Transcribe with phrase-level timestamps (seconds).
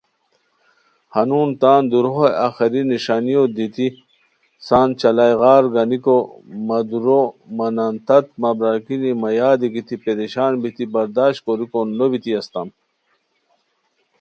[1.13, 3.87] ہنون تان دورو ہے آخری نݰانیو دیتی
[4.67, 6.17] سان چالائے غار انگیکو
[6.67, 7.07] مہ ُ دور
[7.57, 12.67] مہ نان تت مہ برارگینی مہ یادی گیتی پریشان بیتی برداشت کوریکو نو بیتی استام